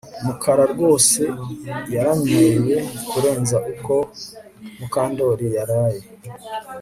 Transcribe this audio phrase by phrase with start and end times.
[0.25, 1.21] Mukara rwose
[1.95, 2.75] yaranyweye
[3.09, 3.93] kurenza uko
[4.79, 6.01] Mukandoli yaraye